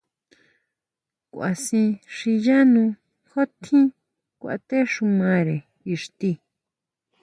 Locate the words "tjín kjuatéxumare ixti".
3.63-6.31